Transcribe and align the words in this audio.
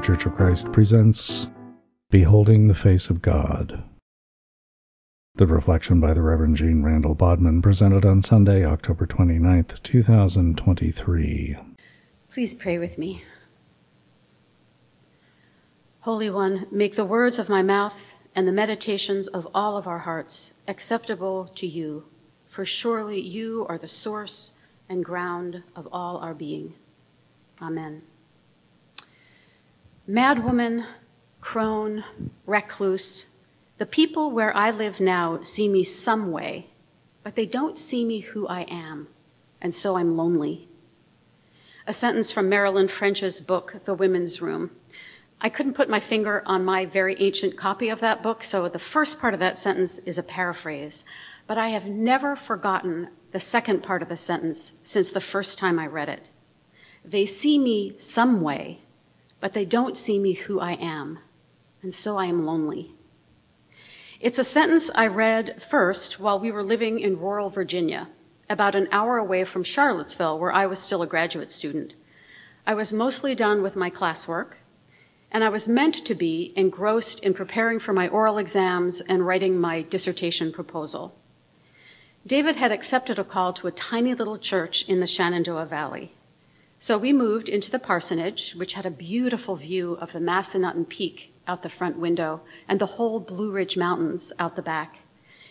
Church 0.00 0.26
of 0.26 0.34
Christ 0.34 0.70
presents 0.72 1.48
Beholding 2.10 2.68
the 2.68 2.74
Face 2.74 3.10
of 3.10 3.22
God. 3.22 3.82
The 5.36 5.46
reflection 5.46 6.00
by 6.00 6.14
the 6.14 6.22
Reverend 6.22 6.56
Jeanne 6.56 6.84
Randall 6.84 7.14
Bodman 7.14 7.62
presented 7.62 8.04
on 8.04 8.22
Sunday, 8.22 8.64
October 8.64 9.06
29th, 9.06 9.82
2023. 9.82 11.56
Please 12.30 12.54
pray 12.54 12.78
with 12.78 12.98
me. 12.98 13.24
Holy 16.00 16.30
One, 16.30 16.66
make 16.70 16.96
the 16.96 17.04
words 17.04 17.38
of 17.38 17.48
my 17.48 17.62
mouth 17.62 18.14
and 18.34 18.46
the 18.46 18.52
meditations 18.52 19.26
of 19.28 19.48
all 19.54 19.76
of 19.76 19.86
our 19.86 20.00
hearts 20.00 20.54
acceptable 20.68 21.46
to 21.54 21.66
you, 21.66 22.04
for 22.46 22.64
surely 22.64 23.20
you 23.20 23.64
are 23.68 23.78
the 23.78 23.88
source 23.88 24.52
and 24.88 25.04
ground 25.04 25.62
of 25.74 25.88
all 25.92 26.18
our 26.18 26.34
being. 26.34 26.74
Amen. 27.62 28.02
Madwoman, 30.08 30.84
crone, 31.40 32.04
recluse, 32.44 33.24
the 33.78 33.86
people 33.86 34.30
where 34.30 34.54
I 34.54 34.70
live 34.70 35.00
now 35.00 35.40
see 35.40 35.66
me 35.66 35.82
some 35.82 36.30
way, 36.30 36.66
but 37.22 37.36
they 37.36 37.46
don't 37.46 37.78
see 37.78 38.04
me 38.04 38.20
who 38.20 38.46
I 38.46 38.62
am, 38.62 39.08
and 39.62 39.74
so 39.74 39.96
I'm 39.96 40.14
lonely. 40.14 40.68
A 41.86 41.94
sentence 41.94 42.30
from 42.30 42.50
Marilyn 42.50 42.88
French's 42.88 43.40
book, 43.40 43.76
The 43.86 43.94
Women's 43.94 44.42
Room. 44.42 44.72
I 45.40 45.48
couldn't 45.48 45.72
put 45.72 45.88
my 45.88 46.00
finger 46.00 46.42
on 46.44 46.66
my 46.66 46.84
very 46.84 47.18
ancient 47.18 47.56
copy 47.56 47.88
of 47.88 48.00
that 48.00 48.22
book, 48.22 48.44
so 48.44 48.68
the 48.68 48.78
first 48.78 49.18
part 49.18 49.32
of 49.32 49.40
that 49.40 49.58
sentence 49.58 49.98
is 50.00 50.18
a 50.18 50.22
paraphrase. 50.22 51.06
But 51.46 51.56
I 51.56 51.68
have 51.68 51.86
never 51.86 52.36
forgotten 52.36 53.08
the 53.32 53.40
second 53.40 53.82
part 53.82 54.02
of 54.02 54.10
the 54.10 54.18
sentence 54.18 54.74
since 54.82 55.10
the 55.10 55.20
first 55.20 55.58
time 55.58 55.78
I 55.78 55.86
read 55.86 56.10
it. 56.10 56.28
They 57.02 57.24
see 57.24 57.58
me 57.58 57.94
some 57.96 58.42
way, 58.42 58.80
but 59.44 59.52
they 59.52 59.66
don't 59.66 59.94
see 59.94 60.18
me 60.18 60.32
who 60.32 60.58
I 60.58 60.72
am, 60.72 61.18
and 61.82 61.92
so 61.92 62.16
I 62.16 62.24
am 62.24 62.46
lonely. 62.46 62.94
It's 64.18 64.38
a 64.38 64.42
sentence 64.42 64.90
I 64.94 65.06
read 65.06 65.62
first 65.62 66.18
while 66.18 66.38
we 66.38 66.50
were 66.50 66.62
living 66.62 66.98
in 66.98 67.20
rural 67.20 67.50
Virginia, 67.50 68.08
about 68.48 68.74
an 68.74 68.88
hour 68.90 69.18
away 69.18 69.44
from 69.44 69.62
Charlottesville, 69.62 70.38
where 70.38 70.50
I 70.50 70.64
was 70.64 70.78
still 70.78 71.02
a 71.02 71.06
graduate 71.06 71.52
student. 71.52 71.92
I 72.66 72.72
was 72.72 72.90
mostly 72.90 73.34
done 73.34 73.62
with 73.62 73.76
my 73.76 73.90
classwork, 73.90 74.52
and 75.30 75.44
I 75.44 75.50
was 75.50 75.68
meant 75.68 76.06
to 76.06 76.14
be 76.14 76.54
engrossed 76.56 77.20
in 77.20 77.34
preparing 77.34 77.78
for 77.78 77.92
my 77.92 78.08
oral 78.08 78.38
exams 78.38 79.02
and 79.02 79.26
writing 79.26 79.60
my 79.60 79.82
dissertation 79.82 80.52
proposal. 80.52 81.18
David 82.26 82.56
had 82.56 82.72
accepted 82.72 83.18
a 83.18 83.24
call 83.24 83.52
to 83.52 83.66
a 83.66 83.72
tiny 83.72 84.14
little 84.14 84.38
church 84.38 84.88
in 84.88 85.00
the 85.00 85.06
Shenandoah 85.06 85.66
Valley. 85.66 86.13
So 86.84 86.98
we 86.98 87.14
moved 87.14 87.48
into 87.48 87.70
the 87.70 87.78
parsonage, 87.78 88.54
which 88.54 88.74
had 88.74 88.84
a 88.84 88.90
beautiful 88.90 89.56
view 89.56 89.94
of 90.02 90.12
the 90.12 90.18
Massanutten 90.18 90.86
Peak 90.86 91.32
out 91.48 91.62
the 91.62 91.70
front 91.70 91.96
window 91.96 92.42
and 92.68 92.78
the 92.78 93.00
whole 93.00 93.20
Blue 93.20 93.50
Ridge 93.50 93.74
Mountains 93.74 94.34
out 94.38 94.54
the 94.54 94.60
back. 94.60 94.98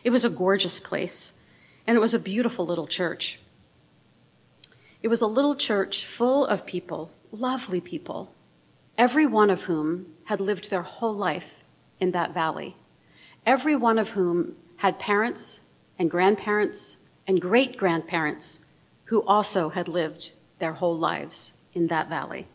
It 0.03 0.11
was 0.11 0.23
a 0.23 0.29
gorgeous 0.29 0.79
place, 0.79 1.41
and 1.87 1.97
it 1.97 1.99
was 1.99 2.13
a 2.13 2.19
beautiful 2.19 2.67
little 2.67 2.85
church. 2.85 3.39
It 5.01 5.07
was 5.07 5.23
a 5.23 5.25
little 5.25 5.55
church 5.55 6.05
full 6.05 6.45
of 6.45 6.67
people, 6.67 7.09
lovely 7.31 7.81
people, 7.81 8.31
every 8.95 9.25
one 9.25 9.49
of 9.49 9.63
whom 9.63 10.13
had 10.25 10.39
lived 10.39 10.69
their 10.69 10.83
whole 10.83 11.15
life 11.15 11.63
in 11.99 12.11
that 12.11 12.35
valley, 12.35 12.75
every 13.43 13.75
one 13.75 13.97
of 13.97 14.09
whom 14.09 14.55
had 14.75 14.99
parents 14.99 15.61
and 15.97 16.11
grandparents 16.11 16.97
and 17.27 17.41
great 17.41 17.75
grandparents 17.75 18.59
who 19.05 19.23
also 19.23 19.69
had 19.69 19.87
lived 19.87 20.33
their 20.63 20.79
whole 20.81 20.97
lives 20.97 21.57
in 21.73 21.87
that 21.87 22.07
valley. 22.07 22.47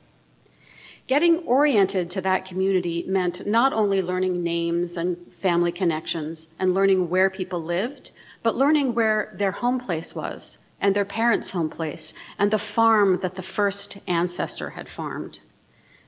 Getting 1.06 1.40
oriented 1.40 2.10
to 2.12 2.22
that 2.22 2.46
community 2.46 3.04
meant 3.06 3.46
not 3.46 3.74
only 3.74 4.00
learning 4.00 4.42
names 4.42 4.96
and 4.96 5.18
family 5.34 5.72
connections 5.72 6.54
and 6.58 6.72
learning 6.72 7.10
where 7.10 7.28
people 7.28 7.62
lived, 7.62 8.12
but 8.42 8.56
learning 8.56 8.94
where 8.94 9.30
their 9.36 9.52
home 9.52 9.78
place 9.78 10.14
was 10.14 10.58
and 10.80 10.96
their 10.96 11.04
parents' 11.04 11.50
home 11.50 11.68
place 11.68 12.14
and 12.38 12.50
the 12.50 12.58
farm 12.58 13.20
that 13.20 13.34
the 13.34 13.42
first 13.42 13.98
ancestor 14.06 14.70
had 14.70 14.88
farmed. 14.88 15.40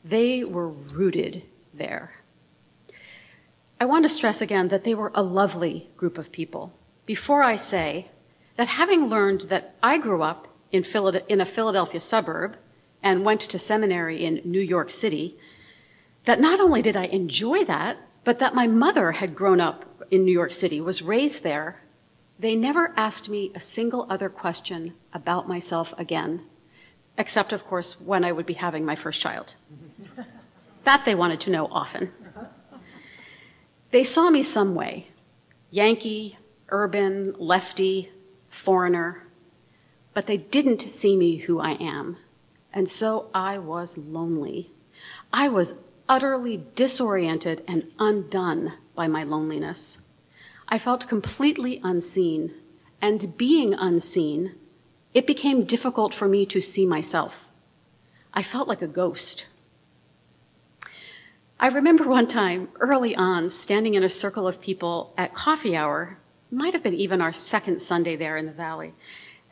They 0.02 0.42
were 0.42 0.70
rooted 0.70 1.42
there. 1.74 2.12
I 3.78 3.84
want 3.84 4.06
to 4.06 4.08
stress 4.08 4.40
again 4.40 4.68
that 4.68 4.84
they 4.84 4.94
were 4.94 5.12
a 5.14 5.22
lovely 5.22 5.90
group 5.98 6.16
of 6.16 6.32
people. 6.32 6.72
Before 7.04 7.42
I 7.42 7.56
say 7.56 8.08
that 8.56 8.68
having 8.68 9.06
learned 9.06 9.42
that 9.52 9.74
I 9.82 9.98
grew 9.98 10.22
up 10.22 10.46
in, 10.72 10.84
in 11.28 11.40
a 11.40 11.46
Philadelphia 11.46 12.00
suburb 12.00 12.56
and 13.02 13.24
went 13.24 13.40
to 13.40 13.58
seminary 13.58 14.24
in 14.24 14.40
New 14.44 14.60
York 14.60 14.90
City, 14.90 15.36
that 16.24 16.40
not 16.40 16.60
only 16.60 16.82
did 16.82 16.96
I 16.96 17.06
enjoy 17.06 17.64
that, 17.64 17.98
but 18.24 18.38
that 18.38 18.54
my 18.54 18.66
mother 18.66 19.12
had 19.12 19.34
grown 19.34 19.60
up 19.60 20.04
in 20.10 20.24
New 20.24 20.32
York 20.32 20.52
City, 20.52 20.80
was 20.80 21.02
raised 21.02 21.42
there, 21.42 21.82
they 22.38 22.54
never 22.54 22.92
asked 22.96 23.28
me 23.28 23.52
a 23.54 23.60
single 23.60 24.06
other 24.08 24.28
question 24.28 24.94
about 25.12 25.48
myself 25.48 25.92
again, 25.98 26.42
except, 27.18 27.52
of 27.52 27.64
course, 27.64 28.00
when 28.00 28.24
I 28.24 28.32
would 28.32 28.46
be 28.46 28.54
having 28.54 28.84
my 28.84 28.96
first 28.96 29.20
child. 29.20 29.54
that 30.84 31.04
they 31.04 31.14
wanted 31.14 31.40
to 31.40 31.50
know 31.50 31.66
often. 31.66 32.12
They 33.90 34.04
saw 34.04 34.30
me 34.30 34.42
some 34.42 34.74
way 34.74 35.08
Yankee, 35.70 36.38
urban, 36.68 37.34
lefty, 37.38 38.10
foreigner, 38.48 39.24
but 40.14 40.26
they 40.26 40.36
didn't 40.36 40.90
see 40.90 41.16
me 41.16 41.36
who 41.36 41.60
I 41.60 41.72
am. 41.72 42.16
And 42.72 42.88
so 42.88 43.30
I 43.34 43.58
was 43.58 43.98
lonely. 43.98 44.70
I 45.32 45.48
was 45.48 45.84
utterly 46.08 46.64
disoriented 46.74 47.62
and 47.68 47.86
undone 47.98 48.74
by 48.94 49.08
my 49.08 49.22
loneliness. 49.22 50.08
I 50.68 50.78
felt 50.78 51.08
completely 51.08 51.80
unseen, 51.82 52.52
and 53.00 53.36
being 53.36 53.74
unseen, 53.74 54.54
it 55.14 55.26
became 55.26 55.64
difficult 55.64 56.14
for 56.14 56.28
me 56.28 56.46
to 56.46 56.60
see 56.60 56.86
myself. 56.86 57.50
I 58.32 58.42
felt 58.42 58.68
like 58.68 58.82
a 58.82 58.86
ghost. 58.86 59.46
I 61.58 61.68
remember 61.68 62.04
one 62.04 62.26
time 62.26 62.68
early 62.78 63.14
on 63.14 63.50
standing 63.50 63.94
in 63.94 64.04
a 64.04 64.08
circle 64.08 64.46
of 64.46 64.60
people 64.60 65.12
at 65.18 65.34
coffee 65.34 65.76
hour, 65.76 66.18
might 66.50 66.72
have 66.72 66.82
been 66.82 66.94
even 66.94 67.20
our 67.20 67.32
second 67.32 67.82
Sunday 67.82 68.16
there 68.16 68.36
in 68.36 68.46
the 68.46 68.52
valley, 68.52 68.94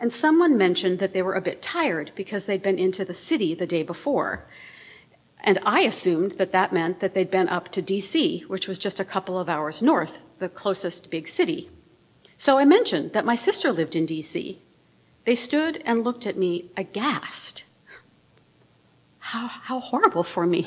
and 0.01 0.13
someone 0.13 0.57
mentioned 0.57 0.99
that 1.01 1.13
they 1.13 1.23
were 1.23 1.35
a 1.35 1.41
bit 1.41 1.61
tired 1.61 2.13
because 2.15 2.47
they'd 2.47 2.63
been 2.63 2.79
into 2.79 3.05
the 3.05 3.15
city 3.15 3.55
the 3.55 3.67
day 3.67 3.83
before. 3.83 4.45
And 5.41 5.59
I 5.65 5.81
assumed 5.81 6.33
that 6.33 6.53
that 6.53 6.73
meant 6.73 7.01
that 7.01 7.15
they'd 7.15 7.31
been 7.31 7.49
up 7.49 7.71
to 7.73 7.83
DC, 7.83 8.43
which 8.49 8.69
was 8.69 8.79
just 8.79 9.01
a 9.01 9.05
couple 9.05 9.39
of 9.39 9.49
hours 9.49 9.83
north, 9.83 10.21
the 10.39 10.49
closest 10.49 11.11
big 11.11 11.27
city. 11.27 11.71
So 12.37 12.59
I 12.59 12.65
mentioned 12.65 13.13
that 13.13 13.25
my 13.25 13.35
sister 13.35 13.73
lived 13.73 13.97
in 13.97 14.07
DC. 14.07 14.59
They 15.25 15.35
stood 15.35 15.83
and 15.85 16.05
looked 16.05 16.27
at 16.27 16.37
me 16.37 16.71
aghast. 16.77 17.65
How, 19.19 19.49
how 19.49 19.81
horrible 19.81 20.23
for 20.23 20.47
me. 20.47 20.67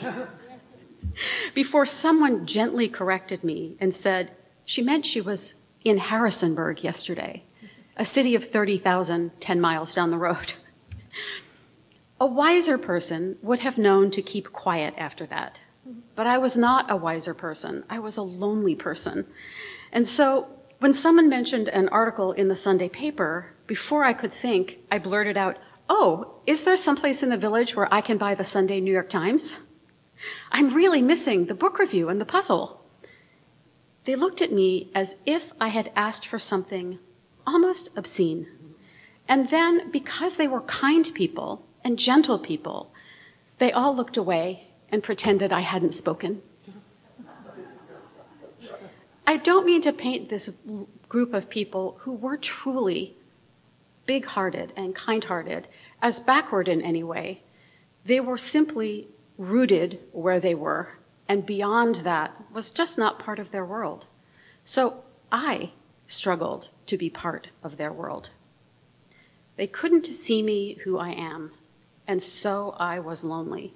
Before 1.54 1.86
someone 1.86 2.46
gently 2.46 2.88
corrected 2.88 3.44
me 3.44 3.76
and 3.80 3.94
said, 3.94 4.32
she 4.66 4.82
meant 4.82 5.06
she 5.06 5.22
was 5.22 5.56
in 5.84 5.98
Harrisonburg 5.98 6.84
yesterday 6.84 7.44
a 8.02 8.06
city 8.06 8.34
of 8.34 8.44
30,000 8.44 9.40
10 9.40 9.62
miles 9.62 9.94
down 9.94 10.10
the 10.10 10.18
road. 10.18 10.54
A 12.20 12.26
wiser 12.26 12.80
person 12.80 13.38
would 13.44 13.60
have 13.60 13.78
known 13.78 14.10
to 14.10 14.24
keep 14.24 14.52
quiet 14.52 14.96
after 14.98 15.28
that. 15.28 15.60
But 16.16 16.26
I 16.26 16.40
was 16.40 16.58
not 16.58 16.90
a 16.90 16.96
wiser 16.96 17.36
person. 17.36 17.84
I 17.92 18.00
was 18.00 18.18
a 18.18 18.24
lonely 18.24 18.74
person. 18.74 19.28
And 19.92 20.08
so 20.08 20.48
when 20.80 20.94
someone 20.94 21.30
mentioned 21.30 21.68
an 21.68 21.90
article 21.90 22.32
in 22.32 22.48
the 22.48 22.56
Sunday 22.56 22.90
paper, 22.90 23.54
before 23.68 24.04
I 24.04 24.14
could 24.14 24.34
think, 24.34 24.80
I 24.92 24.98
blurted 24.98 25.38
out, 25.38 25.60
Oh, 25.88 26.42
is 26.48 26.64
there 26.64 26.78
someplace 26.78 27.22
in 27.22 27.30
the 27.30 27.38
village 27.38 27.76
where 27.76 27.94
I 27.94 28.02
can 28.02 28.18
buy 28.18 28.34
the 28.34 28.44
Sunday 28.44 28.82
New 28.82 28.94
York 28.94 29.10
Times? 29.10 29.60
I'm 30.52 30.74
really 30.74 31.04
missing 31.04 31.46
the 31.46 31.54
book 31.54 31.78
review 31.78 32.10
and 32.10 32.20
the 32.20 32.26
puzzle. 32.26 32.84
They 34.06 34.16
looked 34.16 34.42
at 34.42 34.52
me 34.52 34.90
as 34.96 35.22
if 35.28 35.54
I 35.62 35.68
had 35.68 35.92
asked 35.96 36.26
for 36.26 36.40
something 36.40 36.98
almost 37.46 37.90
obscene. 37.96 38.48
And 39.28 39.50
then, 39.50 39.92
because 39.92 40.38
they 40.38 40.48
were 40.48 40.62
kind 40.62 41.10
people 41.14 41.66
and 41.84 41.98
gentle 41.98 42.40
people, 42.40 42.92
they 43.60 43.72
all 43.72 43.96
looked 43.96 44.18
away 44.18 44.68
and 44.92 45.04
pretended 45.04 45.54
I 45.54 45.62
hadn't 45.62 45.94
spoken. 45.94 46.42
I 49.26 49.38
don't 49.38 49.66
mean 49.66 49.82
to 49.84 49.94
paint 49.94 50.30
this 50.30 50.58
group 51.08 51.34
of 51.34 51.50
people 51.50 51.98
who 52.02 52.12
were 52.12 52.38
truly 52.38 53.16
big 54.06 54.26
hearted 54.26 54.74
and 54.76 54.94
kind 54.94 55.24
hearted 55.24 55.68
as 56.02 56.20
backward 56.20 56.68
in 56.68 56.82
any 56.82 57.04
way. 57.04 57.42
They 58.04 58.20
were 58.20 58.38
simply 58.38 59.08
rooted 59.38 60.00
where 60.12 60.40
they 60.40 60.56
were 60.56 60.90
and 61.32 61.46
beyond 61.46 61.96
that 61.96 62.36
was 62.52 62.72
just 62.72 62.98
not 62.98 63.20
part 63.20 63.40
of 63.40 63.52
their 63.52 63.64
world. 63.64 64.06
So 64.66 65.04
I 65.32 65.72
struggled 66.12 66.70
to 66.88 66.98
be 66.98 67.10
part 67.10 67.48
of 67.64 67.78
their 67.78 67.92
world. 67.92 68.30
They 69.56 69.68
couldn't 69.68 70.06
see 70.06 70.42
me 70.42 70.76
who 70.84 70.98
I 70.98 71.10
am, 71.10 71.52
and 72.08 72.22
so 72.22 72.76
I 72.80 73.00
was 73.00 73.24
lonely. 73.24 73.74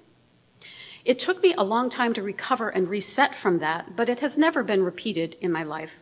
It 1.04 1.18
took 1.18 1.42
me 1.42 1.54
a 1.54 1.62
long 1.62 1.88
time 1.88 2.12
to 2.14 2.22
recover 2.22 2.68
and 2.68 2.88
reset 2.88 3.34
from 3.34 3.60
that, 3.60 3.94
but 3.94 4.08
it 4.08 4.20
has 4.20 4.36
never 4.36 4.64
been 4.64 4.82
repeated 4.82 5.36
in 5.40 5.52
my 5.52 5.62
life. 5.62 6.00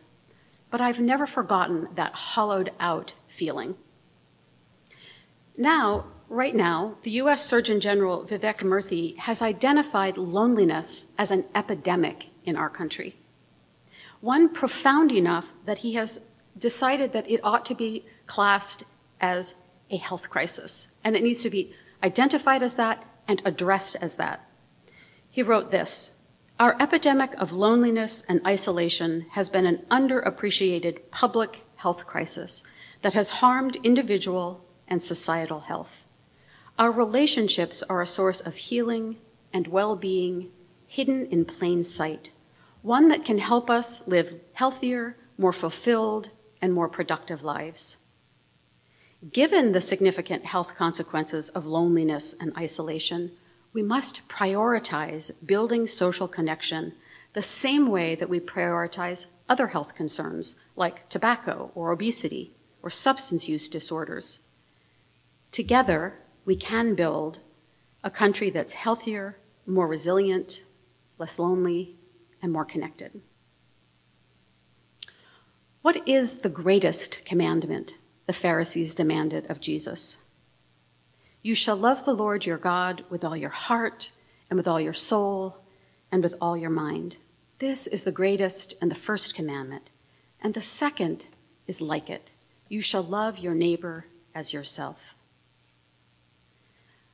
But 0.71 0.81
I've 0.81 0.99
never 0.99 1.27
forgotten 1.27 1.89
that 1.95 2.13
hollowed 2.13 2.71
out 2.79 3.13
feeling. 3.27 3.75
Now, 5.55 6.07
right 6.27 6.55
now, 6.55 6.95
the 7.03 7.11
US 7.11 7.45
Surgeon 7.45 7.79
General 7.79 8.25
Vivek 8.25 8.63
Murthy 8.63 9.15
has 9.17 9.41
identified 9.41 10.17
loneliness 10.17 11.11
as 11.17 11.29
an 11.31 11.45
epidemic 11.53 12.29
in 12.43 12.55
our 12.55 12.69
country. 12.69 13.15
One 14.21 14.49
profound 14.49 15.11
enough 15.11 15.53
that 15.65 15.79
he 15.79 15.93
has 15.93 16.25
decided 16.57 17.13
that 17.13 17.29
it 17.29 17.41
ought 17.43 17.65
to 17.65 17.75
be 17.75 18.05
classed 18.27 18.83
as 19.19 19.55
a 19.89 19.97
health 19.97 20.29
crisis, 20.29 20.95
and 21.03 21.15
it 21.15 21.23
needs 21.23 21.43
to 21.43 21.49
be 21.49 21.73
identified 22.03 22.63
as 22.63 22.75
that 22.75 23.05
and 23.27 23.41
addressed 23.45 23.95
as 24.01 24.15
that. 24.15 24.47
He 25.29 25.43
wrote 25.43 25.71
this 25.71 26.17
Our 26.59 26.75
epidemic 26.79 27.33
of 27.35 27.51
loneliness 27.51 28.23
and 28.27 28.45
isolation 28.45 29.27
has 29.31 29.49
been 29.49 29.65
an 29.65 29.85
underappreciated 29.91 31.11
public 31.11 31.61
health 31.77 32.05
crisis 32.07 32.63
that 33.01 33.13
has 33.13 33.41
harmed 33.41 33.77
individual 33.83 34.65
and 34.87 35.01
societal 35.01 35.61
health. 35.61 36.05
Our 36.77 36.91
relationships 36.91 37.83
are 37.83 38.01
a 38.01 38.07
source 38.07 38.41
of 38.41 38.55
healing 38.55 39.17
and 39.53 39.67
well 39.67 39.95
being 39.95 40.51
hidden 40.87 41.25
in 41.27 41.45
plain 41.45 41.83
sight, 41.83 42.31
one 42.85 43.07
that 43.07 43.25
can 43.25 43.39
help 43.39 43.67
us 43.67 44.07
live 44.07 44.39
healthier, 44.53 45.17
more 45.39 45.51
fulfilled, 45.51 46.29
and 46.61 46.71
more 46.71 46.87
productive 46.87 47.43
lives. 47.43 47.97
Given 49.33 49.71
the 49.71 49.81
significant 49.81 50.45
health 50.45 50.75
consequences 50.75 51.49
of 51.49 51.65
loneliness 51.65 52.35
and 52.39 52.55
isolation, 52.55 53.31
we 53.73 53.81
must 53.81 54.27
prioritize 54.27 55.33
building 55.43 55.87
social 55.87 56.27
connection 56.27 56.93
the 57.33 57.41
same 57.41 57.87
way 57.87 58.13
that 58.13 58.29
we 58.29 58.39
prioritize 58.39 59.25
other 59.49 59.69
health 59.69 59.95
concerns 59.95 60.53
like 60.75 61.09
tobacco 61.09 61.71
or 61.73 61.91
obesity 61.91 62.51
or 62.83 62.91
substance 62.91 63.49
use 63.49 63.67
disorders. 63.67 64.41
Together, 65.51 66.19
we 66.45 66.55
can 66.55 66.93
build 66.93 67.39
a 68.03 68.11
country 68.11 68.51
that's 68.51 68.73
healthier, 68.73 69.39
more 69.65 69.87
resilient, 69.87 70.61
less 71.17 71.39
lonely, 71.39 71.95
and 72.45 72.53
more 72.53 72.63
connected. 72.63 73.21
What 75.81 76.07
is 76.07 76.41
the 76.41 76.49
greatest 76.49 77.25
commandment 77.25 77.95
the 78.27 78.33
Pharisees 78.33 78.93
demanded 78.93 79.49
of 79.49 79.59
Jesus? 79.59 80.17
You 81.41 81.55
shall 81.55 81.75
love 81.75 82.05
the 82.05 82.13
Lord 82.13 82.45
your 82.45 82.59
God 82.59 83.03
with 83.09 83.23
all 83.23 83.35
your 83.35 83.49
heart 83.49 84.11
and 84.47 84.57
with 84.57 84.67
all 84.67 84.79
your 84.79 84.93
soul 84.93 85.57
and 86.11 86.21
with 86.21 86.35
all 86.39 86.55
your 86.55 86.69
mind. 86.69 87.17
This 87.57 87.87
is 87.87 88.03
the 88.03 88.11
greatest 88.11 88.75
and 88.79 88.91
the 88.91 88.95
first 88.95 89.33
commandment. 89.33 89.89
And 90.39 90.53
the 90.53 90.61
second 90.61 91.25
is 91.65 91.81
like 91.81 92.11
it 92.11 92.29
you 92.69 92.81
shall 92.81 93.03
love 93.03 93.39
your 93.39 93.55
neighbor 93.55 94.05
as 94.35 94.53
yourself. 94.53 95.15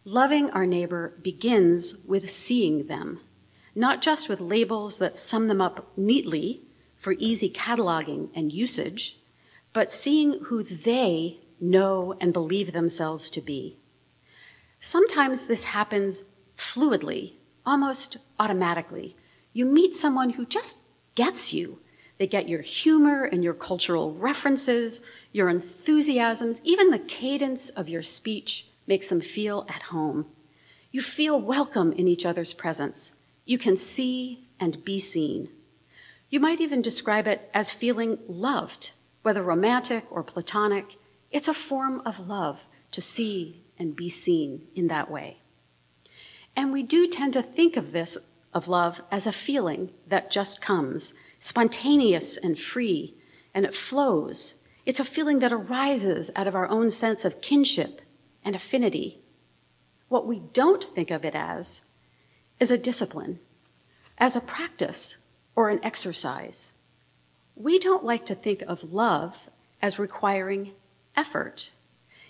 Loving 0.03 0.49
our 0.49 0.65
neighbor 0.65 1.13
begins 1.21 2.03
with 2.05 2.29
seeing 2.29 2.87
them, 2.87 3.21
not 3.75 4.01
just 4.01 4.27
with 4.27 4.41
labels 4.41 5.00
that 5.00 5.18
sum 5.18 5.47
them 5.47 5.62
up 5.62 5.91
neatly 5.97 6.62
for 6.97 7.13
easy 7.13 7.50
cataloging 7.50 8.29
and 8.35 8.51
usage, 8.51 9.18
but 9.73 9.91
seeing 9.91 10.44
who 10.45 10.63
they 10.63 11.39
know 11.59 12.15
and 12.19 12.33
believe 12.33 12.73
themselves 12.73 13.29
to 13.29 13.41
be. 13.41 13.77
Sometimes 14.79 15.45
this 15.45 15.65
happens 15.65 16.31
fluidly, 16.57 17.33
almost 17.65 18.18
automatically. 18.39 19.15
You 19.53 19.65
meet 19.65 19.95
someone 19.95 20.31
who 20.31 20.45
just 20.45 20.79
gets 21.15 21.53
you. 21.53 21.79
They 22.17 22.27
get 22.27 22.50
your 22.50 22.62
humor 22.62 23.24
and 23.24 23.44
your 23.44 23.53
cultural 23.53 24.13
references, 24.13 25.01
your 25.31 25.50
enthusiasms, 25.50 26.62
even 26.63 26.89
the 26.89 27.00
cadence 27.00 27.69
of 27.69 27.89
your 27.89 28.01
speech 28.01 28.67
makes 28.88 29.09
them 29.09 29.21
feel 29.21 29.65
at 29.69 29.83
home. 29.83 30.25
You 30.91 31.01
feel 31.01 31.39
welcome 31.39 31.94
in 31.94 32.07
each 32.07 32.25
other's 32.25 32.53
presence. 32.53 33.20
You 33.45 33.57
can 33.57 33.75
see 33.75 34.47
and 34.59 34.83
be 34.83 34.99
seen. 34.99 35.49
You 36.29 36.39
might 36.39 36.61
even 36.61 36.81
describe 36.81 37.27
it 37.27 37.49
as 37.53 37.71
feeling 37.71 38.19
loved, 38.27 38.91
whether 39.21 39.43
romantic 39.43 40.05
or 40.09 40.23
platonic. 40.23 40.97
It's 41.31 41.47
a 41.47 41.53
form 41.53 42.01
of 42.05 42.27
love 42.27 42.65
to 42.91 43.01
see 43.01 43.63
and 43.77 43.95
be 43.95 44.09
seen 44.09 44.67
in 44.75 44.88
that 44.88 45.09
way. 45.09 45.39
And 46.55 46.71
we 46.71 46.83
do 46.83 47.07
tend 47.07 47.33
to 47.33 47.41
think 47.41 47.77
of 47.77 47.91
this, 47.91 48.17
of 48.53 48.67
love, 48.67 49.01
as 49.11 49.25
a 49.25 49.31
feeling 49.31 49.91
that 50.07 50.31
just 50.31 50.61
comes, 50.61 51.13
spontaneous 51.39 52.38
and 52.38 52.59
free, 52.59 53.15
and 53.53 53.65
it 53.65 53.73
flows. 53.73 54.55
It's 54.85 54.99
a 54.99 55.05
feeling 55.05 55.39
that 55.39 55.53
arises 55.53 56.31
out 56.35 56.47
of 56.47 56.55
our 56.55 56.67
own 56.67 56.91
sense 56.91 57.25
of 57.25 57.41
kinship 57.41 58.01
and 58.43 58.55
affinity. 58.55 59.21
What 60.07 60.27
we 60.27 60.39
don't 60.39 60.83
think 60.93 61.11
of 61.11 61.25
it 61.25 61.35
as 61.35 61.81
is 62.61 62.69
a 62.69 62.77
discipline, 62.77 63.39
as 64.19 64.35
a 64.35 64.39
practice 64.39 65.25
or 65.55 65.69
an 65.69 65.79
exercise. 65.83 66.73
We 67.55 67.79
don't 67.79 68.05
like 68.05 68.23
to 68.27 68.35
think 68.35 68.61
of 68.67 68.93
love 68.93 69.49
as 69.81 69.97
requiring 69.97 70.73
effort. 71.17 71.71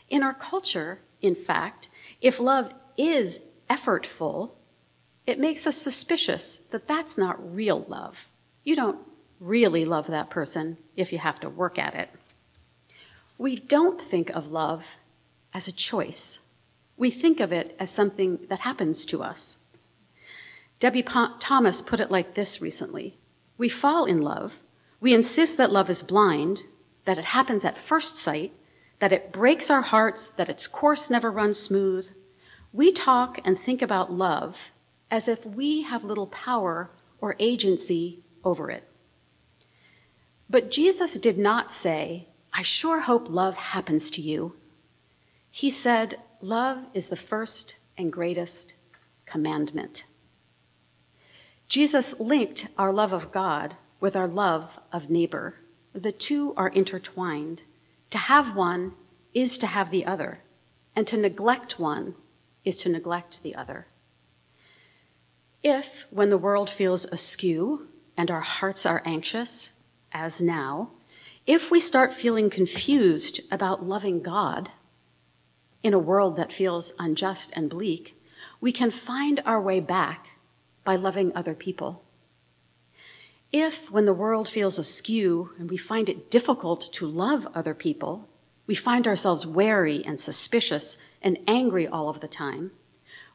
In 0.09 0.23
our 0.23 0.33
culture, 0.33 1.01
in 1.21 1.35
fact, 1.35 1.89
if 2.21 2.39
love 2.39 2.73
is 2.97 3.41
effortful, 3.69 4.51
it 5.27 5.37
makes 5.37 5.67
us 5.67 5.75
suspicious 5.75 6.57
that 6.57 6.87
that's 6.87 7.17
not 7.17 7.55
real 7.55 7.85
love. 7.89 8.29
You 8.63 8.77
don't 8.77 8.99
really 9.41 9.83
love 9.83 10.07
that 10.07 10.29
person 10.29 10.77
if 10.95 11.11
you 11.11 11.19
have 11.19 11.41
to 11.41 11.49
work 11.49 11.77
at 11.77 11.93
it. 11.93 12.09
We 13.37 13.57
don't 13.57 13.99
think 13.99 14.29
of 14.29 14.49
love 14.49 14.85
as 15.53 15.67
a 15.67 15.73
choice. 15.73 16.47
We 16.95 17.11
think 17.11 17.41
of 17.41 17.51
it 17.51 17.75
as 17.77 17.91
something 17.91 18.39
that 18.47 18.61
happens 18.61 19.05
to 19.07 19.23
us. 19.23 19.57
Debie 20.81 21.03
Thomas 21.39 21.79
put 21.79 21.99
it 21.99 22.09
like 22.09 22.33
this 22.33 22.59
recently 22.59 23.15
We 23.57 23.69
fall 23.69 24.05
in 24.05 24.19
love, 24.21 24.59
we 24.99 25.13
insist 25.13 25.57
that 25.57 25.71
love 25.71 25.89
is 25.91 26.01
blind, 26.01 26.63
that 27.05 27.19
it 27.19 27.25
happens 27.25 27.63
at 27.63 27.77
first 27.77 28.17
sight, 28.17 28.51
that 28.99 29.11
it 29.11 29.31
breaks 29.31 29.69
our 29.69 29.83
hearts, 29.83 30.29
that 30.31 30.49
its 30.49 30.67
course 30.67 31.09
never 31.09 31.31
runs 31.31 31.59
smooth. 31.59 32.09
We 32.73 32.91
talk 32.91 33.39
and 33.45 33.57
think 33.57 33.81
about 33.83 34.11
love 34.11 34.71
as 35.11 35.27
if 35.27 35.45
we 35.45 35.83
have 35.83 36.03
little 36.03 36.27
power 36.27 36.89
or 37.19 37.35
agency 37.37 38.23
over 38.43 38.71
it. 38.71 38.87
But 40.49 40.71
Jesus 40.71 41.13
did 41.13 41.37
not 41.37 41.71
say, 41.71 42.27
I 42.53 42.63
sure 42.63 43.01
hope 43.01 43.29
love 43.29 43.55
happens 43.55 44.09
to 44.11 44.21
you. 44.21 44.55
He 45.51 45.69
said, 45.69 46.17
Love 46.41 46.85
is 46.95 47.09
the 47.09 47.15
first 47.15 47.75
and 47.97 48.11
greatest 48.11 48.73
commandment. 49.27 50.05
Jesus 51.71 52.19
linked 52.19 52.67
our 52.77 52.91
love 52.91 53.13
of 53.13 53.31
God 53.31 53.77
with 54.01 54.13
our 54.13 54.27
love 54.27 54.77
of 54.91 55.09
neighbor. 55.09 55.55
The 55.93 56.11
two 56.11 56.53
are 56.57 56.67
intertwined. 56.67 57.63
To 58.09 58.17
have 58.17 58.57
one 58.57 58.91
is 59.33 59.57
to 59.59 59.67
have 59.67 59.89
the 59.89 60.05
other, 60.05 60.41
and 60.97 61.07
to 61.07 61.15
neglect 61.15 61.79
one 61.79 62.15
is 62.65 62.75
to 62.79 62.89
neglect 62.89 63.41
the 63.41 63.55
other. 63.55 63.87
If, 65.63 66.07
when 66.09 66.29
the 66.29 66.37
world 66.37 66.69
feels 66.69 67.05
askew 67.05 67.87
and 68.17 68.29
our 68.29 68.41
hearts 68.41 68.85
are 68.85 69.01
anxious, 69.05 69.79
as 70.11 70.41
now, 70.41 70.89
if 71.47 71.71
we 71.71 71.79
start 71.79 72.13
feeling 72.13 72.49
confused 72.49 73.39
about 73.49 73.87
loving 73.87 74.21
God 74.21 74.71
in 75.83 75.93
a 75.93 75.99
world 75.99 76.35
that 76.35 76.51
feels 76.51 76.91
unjust 76.99 77.53
and 77.55 77.69
bleak, 77.69 78.21
we 78.59 78.73
can 78.73 78.91
find 78.91 79.41
our 79.45 79.61
way 79.61 79.79
back 79.79 80.30
by 80.83 80.95
loving 80.95 81.31
other 81.35 81.53
people. 81.53 82.03
If, 83.51 83.91
when 83.91 84.05
the 84.05 84.13
world 84.13 84.47
feels 84.47 84.79
askew 84.79 85.51
and 85.59 85.69
we 85.69 85.77
find 85.77 86.07
it 86.07 86.31
difficult 86.31 86.93
to 86.93 87.05
love 87.05 87.47
other 87.53 87.73
people, 87.73 88.29
we 88.65 88.75
find 88.75 89.07
ourselves 89.07 89.45
wary 89.45 90.03
and 90.05 90.19
suspicious 90.19 90.97
and 91.21 91.37
angry 91.47 91.87
all 91.87 92.07
of 92.07 92.21
the 92.21 92.27
time, 92.27 92.71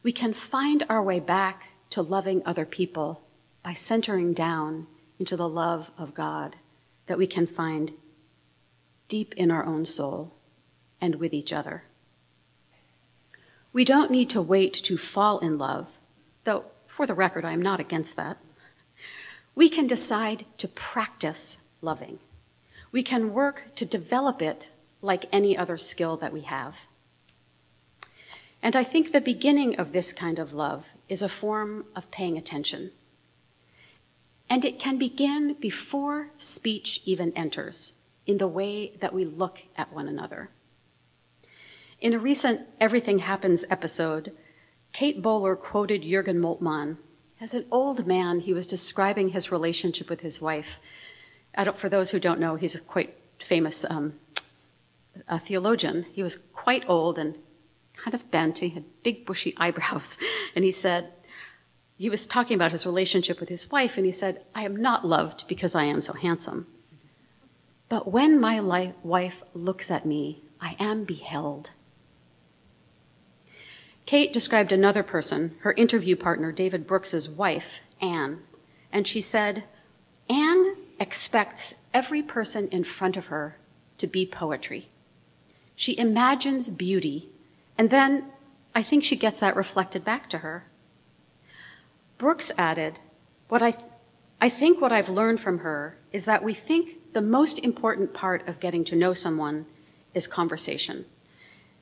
we 0.02 0.12
can 0.12 0.32
find 0.32 0.84
our 0.88 1.02
way 1.02 1.20
back 1.20 1.68
to 1.90 2.00
loving 2.00 2.42
other 2.46 2.64
people 2.64 3.22
by 3.62 3.74
centering 3.74 4.32
down 4.32 4.86
into 5.18 5.36
the 5.36 5.48
love 5.48 5.90
of 5.98 6.14
God 6.14 6.56
that 7.06 7.18
we 7.18 7.26
can 7.26 7.46
find 7.46 7.92
deep 9.08 9.34
in 9.34 9.50
our 9.50 9.64
own 9.64 9.84
soul 9.84 10.32
and 11.00 11.16
with 11.16 11.34
each 11.34 11.52
other. 11.52 11.84
We 13.72 13.84
don't 13.84 14.10
need 14.10 14.30
to 14.30 14.40
wait 14.40 14.72
to 14.74 14.96
fall 14.96 15.38
in 15.40 15.58
love, 15.58 15.88
though, 16.44 16.64
for 16.96 17.06
the 17.06 17.12
record, 17.12 17.44
I 17.44 17.52
am 17.52 17.60
not 17.60 17.78
against 17.78 18.16
that. 18.16 18.38
We 19.54 19.68
can 19.68 19.86
decide 19.86 20.46
to 20.56 20.66
practice 20.66 21.58
loving. 21.82 22.20
We 22.90 23.02
can 23.02 23.34
work 23.34 23.64
to 23.74 23.84
develop 23.84 24.40
it 24.40 24.70
like 25.02 25.26
any 25.30 25.58
other 25.58 25.76
skill 25.76 26.16
that 26.16 26.32
we 26.32 26.40
have. 26.40 26.86
And 28.62 28.74
I 28.74 28.82
think 28.82 29.12
the 29.12 29.20
beginning 29.20 29.76
of 29.76 29.92
this 29.92 30.14
kind 30.14 30.38
of 30.38 30.54
love 30.54 30.94
is 31.06 31.20
a 31.20 31.28
form 31.28 31.84
of 31.94 32.10
paying 32.10 32.38
attention. 32.38 32.92
And 34.48 34.64
it 34.64 34.78
can 34.78 34.96
begin 34.96 35.54
before 35.60 36.30
speech 36.38 37.02
even 37.04 37.30
enters, 37.36 37.92
in 38.26 38.38
the 38.38 38.48
way 38.48 38.92
that 39.00 39.12
we 39.12 39.26
look 39.26 39.60
at 39.76 39.92
one 39.92 40.08
another. 40.08 40.48
In 42.00 42.14
a 42.14 42.18
recent 42.18 42.62
Everything 42.80 43.18
Happens 43.18 43.66
episode, 43.68 44.32
Kate 44.92 45.22
Bowler 45.22 45.56
quoted 45.56 46.02
Jurgen 46.02 46.40
Moltmann. 46.40 46.98
As 47.40 47.54
an 47.54 47.66
old 47.70 48.06
man, 48.06 48.40
he 48.40 48.54
was 48.54 48.66
describing 48.66 49.30
his 49.30 49.52
relationship 49.52 50.08
with 50.08 50.20
his 50.20 50.40
wife. 50.40 50.80
for 51.74 51.88
those 51.88 52.10
who 52.10 52.18
don't 52.18 52.40
know, 52.40 52.56
he's 52.56 52.74
a 52.74 52.80
quite 52.80 53.14
famous 53.38 53.84
um, 53.90 54.14
a 55.28 55.38
theologian. 55.38 56.06
He 56.12 56.22
was 56.22 56.36
quite 56.36 56.84
old 56.88 57.18
and 57.18 57.36
kind 57.96 58.14
of 58.14 58.30
bent. 58.30 58.58
He 58.58 58.70
had 58.70 58.84
big, 59.02 59.26
bushy 59.26 59.54
eyebrows. 59.56 60.18
And 60.54 60.64
he 60.64 60.72
said, 60.72 61.12
he 61.98 62.10
was 62.10 62.26
talking 62.26 62.54
about 62.54 62.72
his 62.72 62.86
relationship 62.86 63.40
with 63.40 63.48
his 63.48 63.70
wife, 63.70 63.96
and 63.96 64.04
he 64.04 64.12
said, 64.12 64.42
I 64.54 64.64
am 64.64 64.76
not 64.76 65.06
loved 65.06 65.46
because 65.48 65.74
I 65.74 65.84
am 65.84 66.00
so 66.00 66.12
handsome. 66.12 66.66
But 67.88 68.10
when 68.10 68.38
my 68.38 68.60
li- 68.60 68.92
wife 69.02 69.42
looks 69.54 69.90
at 69.90 70.04
me, 70.04 70.42
I 70.60 70.76
am 70.78 71.04
beheld. 71.04 71.70
Kate 74.06 74.32
described 74.32 74.70
another 74.70 75.02
person, 75.02 75.56
her 75.60 75.72
interview 75.72 76.14
partner, 76.14 76.52
David 76.52 76.86
Brooks's 76.86 77.28
wife, 77.28 77.80
Anne, 78.00 78.38
and 78.92 79.06
she 79.06 79.20
said, 79.20 79.64
Anne 80.30 80.76
expects 81.00 81.82
every 81.92 82.22
person 82.22 82.68
in 82.68 82.84
front 82.84 83.16
of 83.16 83.26
her 83.26 83.58
to 83.98 84.06
be 84.06 84.24
poetry. 84.24 84.88
She 85.74 85.98
imagines 85.98 86.70
beauty, 86.70 87.28
and 87.76 87.90
then 87.90 88.26
I 88.74 88.82
think 88.82 89.02
she 89.02 89.16
gets 89.16 89.40
that 89.40 89.56
reflected 89.56 90.04
back 90.04 90.30
to 90.30 90.38
her. 90.38 90.66
Brooks 92.16 92.52
added, 92.56 93.00
What 93.48 93.62
I, 93.62 93.72
th- 93.72 93.90
I 94.40 94.48
think 94.48 94.80
what 94.80 94.92
I've 94.92 95.08
learned 95.08 95.40
from 95.40 95.58
her 95.58 95.98
is 96.12 96.26
that 96.26 96.44
we 96.44 96.54
think 96.54 97.12
the 97.12 97.20
most 97.20 97.58
important 97.58 98.14
part 98.14 98.46
of 98.46 98.60
getting 98.60 98.84
to 98.84 98.96
know 98.96 99.14
someone 99.14 99.66
is 100.14 100.26
conversation. 100.26 101.06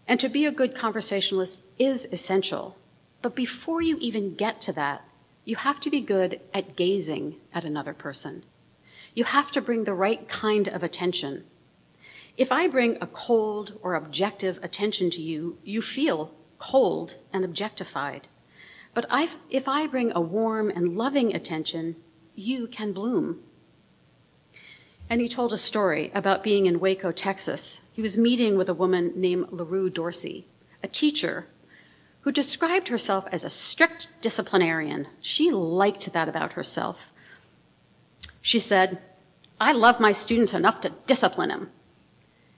And 0.09 0.19
to 0.21 0.29
be 0.29 0.47
a 0.47 0.53
good 0.53 0.75
conversationalist 0.75 1.64
is 1.79 2.07
essential. 2.13 2.77
But 3.23 3.35
before 3.35 3.81
you 3.81 3.97
even 4.01 4.35
get 4.35 4.61
to 4.63 4.73
that, 4.73 5.05
you 5.45 5.57
have 5.57 5.81
to 5.81 5.91
be 5.91 6.01
good 6.01 6.41
at 6.53 6.77
gazing 6.77 7.37
at 7.53 7.65
another 7.65 7.95
person. 7.95 8.45
You 9.15 9.25
have 9.25 9.51
to 9.53 9.61
bring 9.61 9.85
the 9.85 9.95
right 9.95 10.29
kind 10.29 10.69
of 10.69 10.83
attention. 10.83 11.45
If 12.37 12.51
I 12.51 12.67
bring 12.67 12.99
a 13.01 13.07
cold 13.07 13.79
or 13.83 13.95
objective 13.95 14.59
attention 14.63 15.11
to 15.11 15.23
you, 15.23 15.59
you 15.63 15.83
feel 15.83 16.33
cold 16.59 17.17
and 17.33 17.45
objectified. 17.45 18.29
But 18.93 19.07
I've, 19.11 19.37
if 19.51 19.69
I 19.69 19.87
bring 19.87 20.13
a 20.15 20.21
warm 20.21 20.71
and 20.71 20.97
loving 20.97 21.35
attention, 21.35 21.97
you 22.35 22.67
can 22.67 22.93
bloom. 22.93 23.41
And 25.09 25.21
he 25.21 25.29
told 25.29 25.53
a 25.53 25.59
story 25.59 26.11
about 26.15 26.43
being 26.43 26.67
in 26.67 26.81
Waco, 26.81 27.13
Texas. 27.13 27.89
He 27.93 28.03
was 28.03 28.17
meeting 28.17 28.57
with 28.57 28.69
a 28.69 28.75
woman 28.75 29.13
named 29.15 29.53
LaRue 29.53 29.91
Dorsey, 29.91 30.47
a 30.83 30.89
teacher 30.89 31.47
who 32.25 32.33
described 32.33 32.89
herself 32.89 33.27
as 33.31 33.45
a 33.45 33.51
strict 33.51 34.09
disciplinarian. 34.23 35.07
She 35.21 35.51
liked 35.51 36.11
that 36.15 36.29
about 36.29 36.55
herself. 36.55 37.13
She 38.41 38.59
said, 38.59 38.99
I 39.61 39.73
love 39.73 40.01
my 40.01 40.13
students 40.13 40.55
enough 40.55 40.81
to 40.81 40.93
discipline 41.07 41.51
them. 41.51 41.71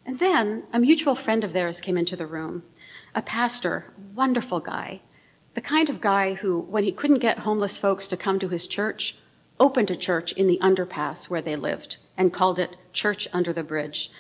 And 0.04 0.20
then 0.20 0.62
a 0.72 0.78
mutual 0.78 1.16
friend 1.16 1.42
of 1.42 1.52
theirs 1.52 1.80
came 1.80 1.98
into 1.98 2.14
the 2.14 2.28
room, 2.28 2.62
a 3.12 3.22
pastor, 3.22 3.92
wonderful 4.14 4.60
guy, 4.60 5.00
the 5.54 5.60
kind 5.60 5.90
of 5.90 6.00
guy 6.00 6.34
who, 6.34 6.60
when 6.60 6.84
he 6.84 6.92
couldn't 6.92 7.18
get 7.18 7.40
homeless 7.40 7.76
folks 7.76 8.06
to 8.08 8.16
come 8.16 8.38
to 8.38 8.48
his 8.48 8.68
church, 8.68 9.16
opened 9.58 9.90
a 9.90 9.96
church 9.96 10.30
in 10.32 10.46
the 10.46 10.60
underpass 10.62 11.28
where 11.28 11.42
they 11.42 11.56
lived 11.56 11.96
and 12.16 12.32
called 12.32 12.60
it 12.60 12.76
Church 12.92 13.26
Under 13.32 13.52
the 13.52 13.64
Bridge. 13.64 14.12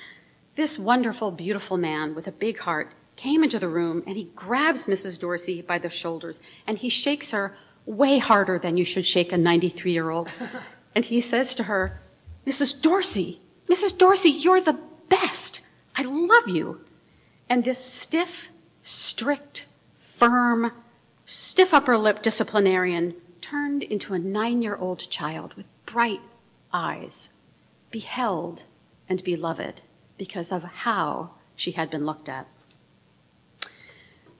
This 0.56 0.76
wonderful, 0.76 1.30
beautiful 1.30 1.76
man 1.76 2.16
with 2.16 2.26
a 2.26 2.32
big 2.32 2.58
heart 2.58 2.94
came 3.16 3.42
into 3.42 3.58
the 3.58 3.68
room 3.68 4.02
and 4.06 4.16
he 4.16 4.30
grabs 4.34 4.86
Mrs. 4.86 5.18
Dorsey 5.18 5.62
by 5.62 5.78
the 5.78 5.90
shoulders 5.90 6.40
and 6.66 6.78
he 6.78 6.88
shakes 6.88 7.30
her 7.30 7.56
way 7.86 8.18
harder 8.18 8.58
than 8.58 8.76
you 8.76 8.84
should 8.84 9.06
shake 9.06 9.32
a 9.32 9.38
93 9.38 9.92
year 9.92 10.10
old. 10.10 10.32
and 10.94 11.04
he 11.04 11.20
says 11.20 11.54
to 11.54 11.64
her, 11.64 12.00
Mrs. 12.46 12.80
Dorsey, 12.80 13.40
Mrs. 13.68 13.96
Dorsey, 13.96 14.30
you're 14.30 14.60
the 14.60 14.78
best. 15.08 15.60
I 15.96 16.02
love 16.02 16.48
you. 16.48 16.82
And 17.48 17.64
this 17.64 17.82
stiff, 17.82 18.50
strict, 18.82 19.66
firm, 19.98 20.72
stiff 21.24 21.72
upper 21.72 21.96
lip 21.96 22.22
disciplinarian 22.22 23.14
turned 23.40 23.82
into 23.82 24.14
a 24.14 24.18
nine 24.18 24.62
year 24.62 24.76
old 24.76 25.10
child 25.10 25.54
with 25.54 25.66
bright 25.86 26.20
eyes, 26.72 27.34
beheld 27.90 28.64
and 29.08 29.22
beloved 29.22 29.82
because 30.18 30.50
of 30.50 30.64
how 30.64 31.30
she 31.54 31.72
had 31.72 31.90
been 31.90 32.04
looked 32.04 32.28
at. 32.28 32.46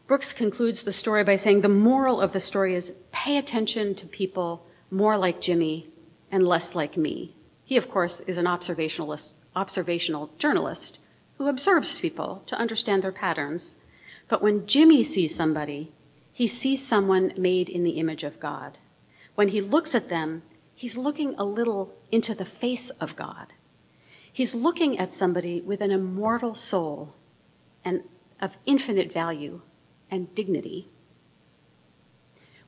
Brooks 0.07 0.33
concludes 0.33 0.85
the 0.85 0.93
story 0.93 1.25
by 1.25 1.35
saying 1.35 1.63
the 1.63 1.69
moral 1.69 2.21
of 2.21 2.33
the 2.33 2.39
story 2.39 2.77
is 2.77 2.99
pay 3.11 3.37
attention 3.37 3.95
to 3.97 4.07
people 4.07 4.65
more 4.89 5.17
like 5.17 5.41
Jimmy 5.41 5.89
and 6.31 6.47
less 6.47 6.77
like 6.77 6.97
me. 6.97 7.35
He, 7.65 7.77
of 7.77 7.91
course, 7.91 8.21
is 8.21 8.39
an 8.39 8.45
observationalist, 8.47 9.35
observational 9.57 10.31
journalist 10.39 11.01
who 11.39 11.49
observes 11.49 11.99
people 11.99 12.45
to 12.47 12.57
understand 12.57 13.03
their 13.03 13.11
patterns. 13.11 13.77
But 14.29 14.41
when 14.41 14.69
Jimmy 14.69 15.03
sees 15.03 15.35
somebody, 15.35 15.93
he 16.33 16.47
sees 16.47 16.87
someone 16.87 17.33
made 17.37 17.69
in 17.69 17.83
the 17.83 17.99
image 17.99 18.23
of 18.23 18.39
God. 18.39 18.79
When 19.35 19.49
he 19.49 19.61
looks 19.61 19.93
at 19.93 20.09
them, 20.09 20.43
he's 20.77 20.97
looking 20.97 21.35
a 21.37 21.45
little 21.45 21.97
into 22.13 22.33
the 22.33 22.45
face 22.45 22.91
of 22.91 23.17
God. 23.17 23.55
He's 24.33 24.55
looking 24.55 24.99
at 24.99 25.13
somebody 25.13 25.61
with 25.61 25.81
an 25.81 25.91
immortal 25.91 26.55
soul 26.55 27.15
and 27.85 28.05
of 28.41 28.59
infinite 28.67 29.13
value 29.13 29.63
and 30.11 30.35
dignity. 30.35 30.89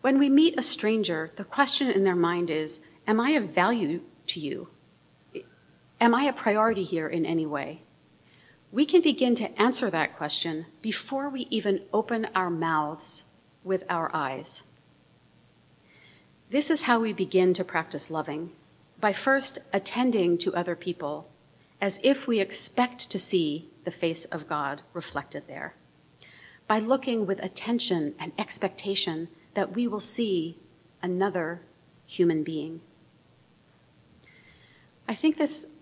When 0.00 0.18
we 0.18 0.28
meet 0.28 0.58
a 0.58 0.62
stranger, 0.62 1.32
the 1.36 1.44
question 1.44 1.90
in 1.90 2.04
their 2.04 2.16
mind 2.16 2.50
is 2.50 2.86
Am 3.06 3.20
I 3.20 3.30
of 3.30 3.54
value 3.54 4.02
to 4.28 4.40
you? 4.40 4.68
Am 6.00 6.14
I 6.14 6.24
a 6.24 6.32
priority 6.32 6.84
here 6.84 7.08
in 7.08 7.26
any 7.26 7.46
way? 7.46 7.82
We 8.70 8.84
can 8.84 9.00
begin 9.00 9.34
to 9.36 9.60
answer 9.60 9.90
that 9.90 10.16
question 10.16 10.66
before 10.82 11.28
we 11.28 11.42
even 11.50 11.84
open 11.92 12.28
our 12.34 12.50
mouths 12.50 13.30
with 13.64 13.84
our 13.88 14.14
eyes. 14.14 14.68
This 16.50 16.70
is 16.70 16.82
how 16.82 17.00
we 17.00 17.12
begin 17.12 17.54
to 17.54 17.64
practice 17.64 18.10
loving 18.10 18.52
by 19.00 19.12
first 19.12 19.58
attending 19.72 20.38
to 20.38 20.54
other 20.54 20.76
people 20.76 21.30
as 21.80 22.00
if 22.02 22.26
we 22.26 22.40
expect 22.40 23.10
to 23.10 23.18
see 23.18 23.70
the 23.84 23.90
face 23.90 24.24
of 24.26 24.48
God 24.48 24.82
reflected 24.92 25.44
there, 25.46 25.74
by 26.68 26.78
looking 26.78 27.26
with 27.26 27.42
attention 27.42 28.14
and 28.20 28.30
expectation 28.38 29.28
that 29.54 29.74
we 29.74 29.88
will 29.88 29.98
see 30.00 30.58
another 31.02 31.62
human 32.06 32.44
being. 32.44 32.80
I 35.08 35.14
think 35.14 35.38
this, 35.38 35.72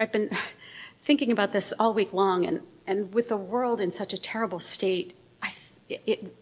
I've 0.00 0.10
been 0.10 0.30
thinking 1.02 1.30
about 1.30 1.52
this 1.52 1.72
all 1.78 1.92
week 1.92 2.12
long, 2.12 2.46
and, 2.46 2.62
and 2.86 3.12
with 3.12 3.28
the 3.28 3.36
world 3.36 3.80
in 3.80 3.92
such 3.92 4.14
a 4.14 4.20
terrible 4.20 4.58
state, 4.58 5.14
I, 5.42 5.52
it, 5.88 6.34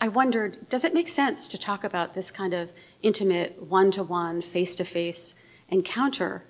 I 0.00 0.08
wondered 0.08 0.68
does 0.68 0.84
it 0.84 0.94
make 0.94 1.08
sense 1.08 1.46
to 1.48 1.58
talk 1.58 1.84
about 1.84 2.14
this 2.14 2.30
kind 2.30 2.54
of 2.54 2.72
intimate, 3.02 3.62
one 3.62 3.90
to 3.92 4.02
one, 4.02 4.40
face 4.40 4.74
to 4.76 4.84
face 4.84 5.38
encounter? 5.68 6.44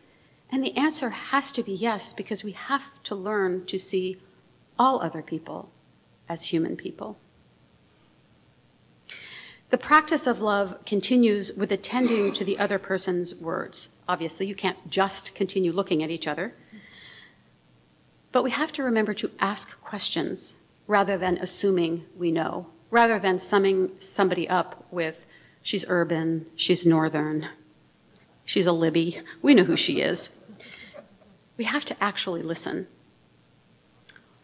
And 0.50 0.62
the 0.62 0.76
answer 0.76 1.10
has 1.10 1.50
to 1.52 1.64
be 1.64 1.72
yes, 1.72 2.12
because 2.12 2.44
we 2.44 2.52
have 2.52 3.02
to 3.02 3.16
learn 3.16 3.66
to 3.66 3.78
see 3.78 4.20
all 4.78 5.00
other 5.00 5.22
people 5.22 5.72
as 6.28 6.44
human 6.44 6.76
people. 6.76 7.18
The 9.70 9.78
practice 9.78 10.28
of 10.28 10.40
love 10.40 10.84
continues 10.84 11.52
with 11.54 11.72
attending 11.72 12.32
to 12.34 12.44
the 12.44 12.58
other 12.58 12.78
person's 12.78 13.34
words. 13.34 13.88
Obviously, 14.08 14.46
you 14.46 14.54
can't 14.54 14.88
just 14.88 15.34
continue 15.34 15.72
looking 15.72 16.02
at 16.04 16.10
each 16.10 16.28
other. 16.28 16.54
But 18.30 18.44
we 18.44 18.52
have 18.52 18.72
to 18.74 18.84
remember 18.84 19.12
to 19.14 19.30
ask 19.40 19.80
questions 19.80 20.56
rather 20.86 21.18
than 21.18 21.38
assuming 21.38 22.04
we 22.16 22.30
know, 22.30 22.66
rather 22.90 23.18
than 23.18 23.40
summing 23.40 23.90
somebody 23.98 24.48
up 24.48 24.86
with, 24.92 25.26
she's 25.62 25.84
urban, 25.88 26.46
she's 26.54 26.86
northern, 26.86 27.48
she's 28.44 28.66
a 28.66 28.72
Libby, 28.72 29.20
we 29.42 29.52
know 29.52 29.64
who 29.64 29.76
she 29.76 30.00
is. 30.00 30.44
We 31.56 31.64
have 31.64 31.84
to 31.86 31.96
actually 32.02 32.42
listen. 32.42 32.86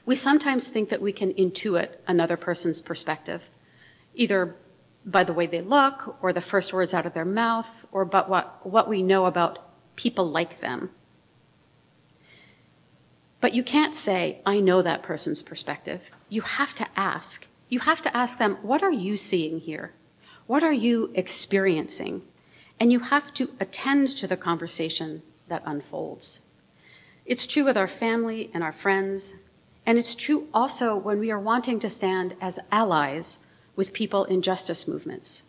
We 0.04 0.14
sometimes 0.14 0.68
think 0.68 0.88
that 0.88 1.02
we 1.02 1.12
can 1.12 1.32
intuit 1.34 1.96
another 2.06 2.36
person's 2.36 2.82
perspective, 2.82 3.50
either 4.14 4.56
by 5.04 5.24
the 5.24 5.32
way 5.32 5.46
they 5.46 5.60
look, 5.60 6.16
or 6.22 6.32
the 6.32 6.40
first 6.40 6.72
words 6.72 6.92
out 6.92 7.06
of 7.06 7.14
their 7.14 7.24
mouth, 7.24 7.86
or 7.92 8.04
but 8.04 8.28
what, 8.28 8.66
what 8.66 8.88
we 8.88 9.02
know 9.02 9.26
about 9.26 9.58
people 9.96 10.28
like 10.28 10.60
them. 10.60 10.90
But 13.40 13.54
you 13.54 13.62
can't 13.64 13.94
say, 13.94 14.40
I 14.46 14.60
know 14.60 14.82
that 14.82 15.02
person's 15.02 15.42
perspective. 15.42 16.10
You 16.28 16.42
have 16.42 16.74
to 16.76 16.86
ask. 16.96 17.46
You 17.68 17.80
have 17.80 18.00
to 18.02 18.16
ask 18.16 18.38
them, 18.38 18.58
what 18.62 18.82
are 18.82 18.92
you 18.92 19.16
seeing 19.16 19.58
here? 19.58 19.92
What 20.46 20.62
are 20.62 20.72
you 20.72 21.10
experiencing? 21.14 22.22
And 22.78 22.92
you 22.92 23.00
have 23.00 23.34
to 23.34 23.50
attend 23.58 24.08
to 24.08 24.26
the 24.26 24.36
conversation 24.36 25.22
that 25.48 25.62
unfolds. 25.64 26.40
It's 27.26 27.46
true 27.46 27.64
with 27.64 27.76
our 27.76 27.88
family 27.88 28.50
and 28.54 28.62
our 28.62 28.72
friends, 28.72 29.34
and 29.84 29.98
it's 29.98 30.14
true 30.14 30.48
also 30.54 30.96
when 30.96 31.18
we 31.18 31.30
are 31.30 31.40
wanting 31.40 31.80
to 31.80 31.88
stand 31.88 32.36
as 32.40 32.58
allies 32.70 33.40
with 33.74 33.92
people 33.92 34.24
in 34.24 34.42
justice 34.42 34.86
movements. 34.86 35.44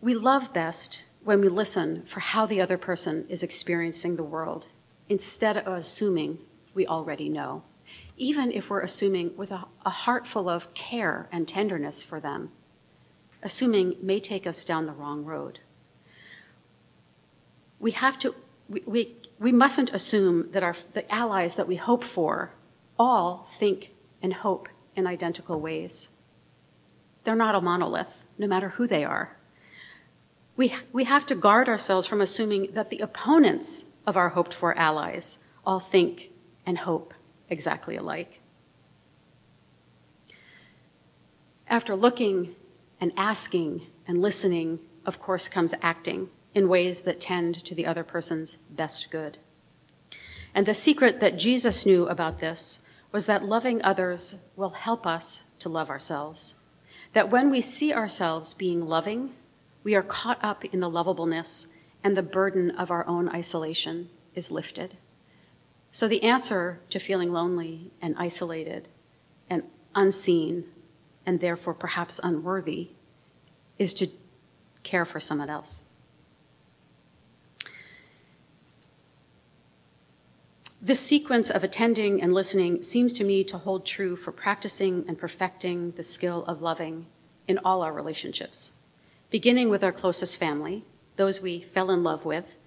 We 0.00 0.14
love 0.14 0.52
best 0.52 1.04
when 1.22 1.40
we 1.40 1.48
listen 1.48 2.02
for 2.04 2.20
how 2.20 2.44
the 2.44 2.60
other 2.60 2.76
person 2.76 3.24
is 3.30 3.42
experiencing 3.42 4.16
the 4.16 4.22
world 4.22 4.66
instead 5.08 5.56
of 5.56 5.66
assuming 5.68 6.38
we 6.74 6.86
already 6.86 7.30
know, 7.30 7.62
even 8.16 8.52
if 8.52 8.68
we're 8.68 8.82
assuming 8.82 9.34
with 9.36 9.50
a, 9.50 9.64
a, 9.86 9.90
heart 9.90 10.26
full 10.26 10.48
of 10.48 10.74
care 10.74 11.28
and 11.32 11.48
tenderness 11.48 12.04
for 12.04 12.20
them. 12.20 12.50
Assuming 13.42 13.96
may 14.02 14.20
take 14.20 14.46
us 14.46 14.64
down 14.64 14.86
the 14.86 14.92
wrong 14.92 15.24
road. 15.24 15.60
We 17.78 17.92
have 17.92 18.18
to, 18.20 18.34
we, 18.68 18.82
we, 18.86 19.16
we 19.38 19.52
mustn't 19.52 19.90
assume 19.90 20.50
that 20.52 20.76
the 20.92 21.12
allies 21.12 21.56
that 21.56 21.68
we 21.68 21.76
hope 21.76 22.04
for 22.04 22.52
all 22.98 23.48
think 23.58 23.90
and 24.22 24.32
hope 24.32 24.68
in 24.96 25.06
identical 25.06 25.60
ways. 25.60 26.10
They're 27.24 27.34
not 27.34 27.54
a 27.54 27.60
monolith, 27.60 28.24
no 28.38 28.46
matter 28.46 28.70
who 28.70 28.86
they 28.86 29.04
are. 29.04 29.36
We, 30.56 30.74
we 30.92 31.04
have 31.04 31.26
to 31.26 31.34
guard 31.34 31.68
ourselves 31.68 32.06
from 32.06 32.20
assuming 32.20 32.68
that 32.74 32.90
the 32.90 33.00
opponents 33.00 33.86
of 34.06 34.16
our 34.16 34.30
hoped 34.30 34.54
for 34.54 34.76
allies 34.78 35.38
all 35.66 35.80
think 35.80 36.30
and 36.64 36.78
hope 36.78 37.12
exactly 37.50 37.96
alike. 37.96 38.40
After 41.66 41.96
looking 41.96 42.54
and 43.00 43.12
asking 43.16 43.86
and 44.06 44.22
listening, 44.22 44.78
of 45.04 45.18
course, 45.18 45.48
comes 45.48 45.74
acting 45.82 46.28
in 46.54 46.68
ways 46.68 47.02
that 47.02 47.20
tend 47.20 47.64
to 47.64 47.74
the 47.74 47.86
other 47.86 48.04
person's 48.04 48.56
best 48.56 49.10
good. 49.10 49.38
And 50.54 50.66
the 50.66 50.74
secret 50.74 51.20
that 51.20 51.38
Jesus 51.38 51.84
knew 51.84 52.06
about 52.06 52.38
this 52.38 52.86
was 53.10 53.26
that 53.26 53.44
loving 53.44 53.82
others 53.82 54.40
will 54.56 54.70
help 54.70 55.06
us 55.06 55.44
to 55.58 55.68
love 55.68 55.90
ourselves. 55.90 56.56
That 57.12 57.30
when 57.30 57.50
we 57.50 57.60
see 57.60 57.92
ourselves 57.92 58.54
being 58.54 58.86
loving, 58.86 59.34
we 59.82 59.94
are 59.94 60.02
caught 60.02 60.38
up 60.42 60.64
in 60.64 60.80
the 60.80 60.90
lovableness 60.90 61.68
and 62.02 62.16
the 62.16 62.22
burden 62.22 62.70
of 62.70 62.90
our 62.90 63.06
own 63.06 63.28
isolation 63.28 64.10
is 64.34 64.50
lifted. 64.50 64.96
So, 65.90 66.08
the 66.08 66.24
answer 66.24 66.80
to 66.90 66.98
feeling 66.98 67.32
lonely 67.32 67.92
and 68.02 68.16
isolated 68.18 68.88
and 69.48 69.62
unseen, 69.94 70.64
and 71.24 71.38
therefore 71.38 71.74
perhaps 71.74 72.20
unworthy, 72.22 72.90
is 73.78 73.94
to 73.94 74.08
care 74.82 75.04
for 75.04 75.20
someone 75.20 75.48
else. 75.48 75.84
This 80.84 81.00
sequence 81.00 81.48
of 81.48 81.64
attending 81.64 82.20
and 82.20 82.34
listening 82.34 82.82
seems 82.82 83.14
to 83.14 83.24
me 83.24 83.42
to 83.44 83.56
hold 83.56 83.86
true 83.86 84.16
for 84.16 84.32
practicing 84.32 85.06
and 85.08 85.16
perfecting 85.16 85.92
the 85.92 86.02
skill 86.02 86.44
of 86.44 86.60
loving 86.60 87.06
in 87.48 87.58
all 87.64 87.80
our 87.80 87.90
relationships, 87.90 88.72
beginning 89.30 89.70
with 89.70 89.82
our 89.82 89.92
closest 89.92 90.36
family, 90.36 90.84
those 91.16 91.40
we 91.40 91.60
fell 91.60 91.90
in 91.90 92.02
love 92.02 92.26
with, 92.26 92.58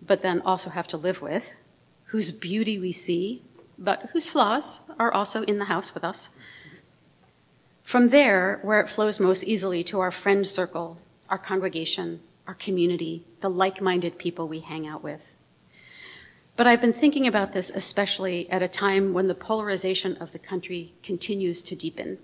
but 0.00 0.22
then 0.22 0.40
also 0.42 0.70
have 0.70 0.86
to 0.86 0.96
live 0.96 1.20
with, 1.20 1.52
whose 2.04 2.30
beauty 2.30 2.78
we 2.78 2.92
see, 2.92 3.42
but 3.76 4.10
whose 4.12 4.30
flaws 4.30 4.82
are 4.96 5.10
also 5.10 5.42
in 5.42 5.58
the 5.58 5.64
house 5.64 5.92
with 5.92 6.04
us. 6.04 6.28
From 7.82 8.10
there, 8.10 8.60
where 8.62 8.78
it 8.78 8.88
flows 8.88 9.18
most 9.18 9.42
easily 9.42 9.82
to 9.82 9.98
our 9.98 10.12
friend 10.12 10.46
circle, 10.46 10.98
our 11.28 11.38
congregation, 11.38 12.20
our 12.46 12.54
community, 12.54 13.24
the 13.40 13.50
like 13.50 13.80
minded 13.80 14.18
people 14.18 14.46
we 14.46 14.60
hang 14.60 14.86
out 14.86 15.02
with. 15.02 15.34
But 16.60 16.66
I've 16.66 16.82
been 16.82 16.92
thinking 16.92 17.26
about 17.26 17.54
this 17.54 17.70
especially 17.70 18.46
at 18.50 18.62
a 18.62 18.68
time 18.68 19.14
when 19.14 19.28
the 19.28 19.34
polarization 19.34 20.18
of 20.18 20.32
the 20.32 20.38
country 20.38 20.92
continues 21.02 21.62
to 21.62 21.74
deepen. 21.74 22.18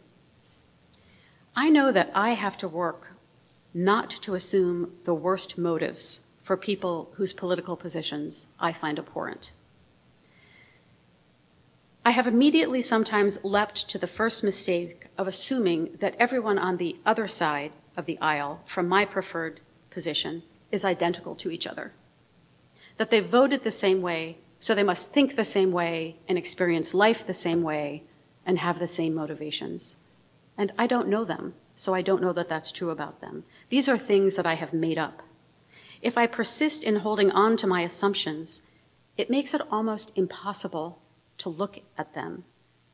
I 1.57 1.71
know 1.71 1.91
that 1.91 2.11
I 2.15 2.35
have 2.35 2.59
to 2.59 2.69
work 2.69 3.13
not 3.73 4.11
to 4.11 4.35
assume 4.35 4.93
the 5.05 5.15
worst 5.15 5.57
motives 5.57 6.21
for 6.43 6.55
people 6.59 7.13
whose 7.15 7.33
political 7.33 7.79
positions 7.79 8.49
I 8.61 8.75
find 8.75 8.99
abhorrent. 8.99 9.53
I 12.05 12.11
have 12.11 12.27
immediately 12.27 12.83
sometimes 12.83 13.43
leapt 13.43 13.89
to 13.89 13.97
the 13.97 14.07
first 14.07 14.45
mistake 14.45 15.07
of 15.17 15.27
assuming 15.27 15.97
that 16.01 16.15
everyone 16.19 16.59
on 16.59 16.77
the 16.77 16.97
other 17.07 17.27
side 17.27 17.73
of 17.97 18.05
the 18.05 18.19
aisle 18.21 18.61
from 18.67 18.87
my 18.87 19.07
preferred 19.07 19.61
position 19.89 20.43
is 20.71 20.85
identical 20.85 21.35
to 21.37 21.51
each 21.51 21.67
other. 21.67 21.95
That 22.99 23.11
they 23.11 23.21
voted 23.21 23.63
the 23.63 23.71
same 23.71 24.01
way, 24.03 24.39
so 24.59 24.75
they 24.75 24.83
must 24.83 25.13
think 25.13 25.37
the 25.37 25.45
same 25.45 25.73
way 25.73 26.17
and 26.29 26.39
experience 26.39 26.95
life 26.95 27.27
the 27.27 27.35
same 27.35 27.63
way 27.63 28.05
and 28.45 28.59
have 28.59 28.79
the 28.79 28.89
same 28.89 29.15
motivations. 29.15 29.97
And 30.57 30.73
I 30.79 30.87
don't 30.87 31.09
know 31.09 31.25
them 31.25 31.55
so 31.77 31.95
I 31.95 32.03
don't 32.03 32.23
know 32.23 32.33
that 32.33 32.49
that's 32.49 32.73
true 32.73 32.91
about 32.91 33.21
them. 33.21 33.45
These 33.69 33.89
are 33.89 33.99
things 33.99 34.35
that 34.37 34.47
I 34.47 34.55
have 34.55 34.73
made 34.73 34.99
up. 34.99 35.23
If 36.01 36.17
I 36.19 36.27
persist 36.27 36.83
in 36.83 36.97
holding 36.97 37.31
on 37.31 37.57
to 37.59 37.67
my 37.67 37.83
assumptions, 37.83 38.63
it 39.17 39.31
makes 39.31 39.53
it 39.55 39.61
almost 39.71 40.11
impossible 40.17 40.99
to 41.39 41.51
look 41.51 41.81
at 41.99 42.15
them 42.15 42.45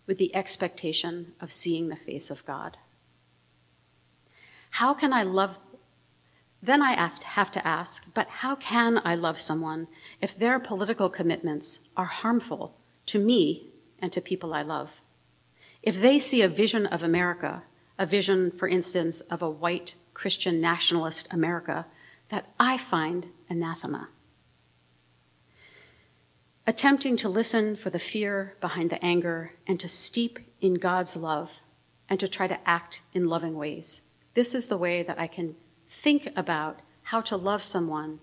with 0.06 0.18
the 0.18 0.34
expectation 0.34 1.32
of 1.40 1.52
seeing 1.52 1.88
the 1.88 1.96
face 1.96 2.28
of 2.28 2.44
God. 2.44 2.76
How 4.70 4.94
can 4.94 5.12
I 5.12 5.22
love? 5.22 5.58
Then 6.62 6.80
I 6.80 6.92
have 6.94 7.50
to 7.52 7.66
ask, 7.66 8.06
but 8.14 8.28
how 8.28 8.54
can 8.54 9.00
I 9.04 9.14
love 9.16 9.40
someone 9.40 9.88
if 10.20 10.38
their 10.38 10.60
political 10.60 11.10
commitments 11.10 11.88
are 11.96 12.06
harmful 12.06 12.76
to 13.06 13.18
me 13.18 13.68
and 13.98 14.12
to 14.12 14.20
people 14.20 14.54
I 14.54 14.62
love? 14.62 15.00
If 15.82 16.00
they 16.00 16.18
see 16.18 16.42
a 16.42 16.48
vision 16.48 16.86
of 16.86 17.02
America 17.02 17.64
a 17.98 18.06
vision, 18.06 18.50
for 18.50 18.68
instance, 18.68 19.20
of 19.20 19.42
a 19.42 19.50
white 19.50 19.94
Christian 20.14 20.60
nationalist 20.60 21.28
America 21.30 21.86
that 22.30 22.48
I 22.58 22.76
find 22.76 23.28
anathema. 23.48 24.08
Attempting 26.66 27.16
to 27.18 27.28
listen 27.28 27.76
for 27.76 27.90
the 27.90 27.98
fear 27.98 28.56
behind 28.60 28.90
the 28.90 29.04
anger 29.04 29.52
and 29.66 29.78
to 29.80 29.88
steep 29.88 30.38
in 30.60 30.74
God's 30.74 31.16
love 31.16 31.60
and 32.08 32.18
to 32.20 32.28
try 32.28 32.46
to 32.46 32.58
act 32.68 33.02
in 33.12 33.28
loving 33.28 33.54
ways. 33.54 34.02
This 34.34 34.54
is 34.54 34.66
the 34.66 34.76
way 34.76 35.02
that 35.02 35.18
I 35.18 35.26
can 35.26 35.56
think 35.92 36.32
about 36.34 36.80
how 37.04 37.20
to 37.20 37.36
love 37.36 37.62
someone 37.62 38.18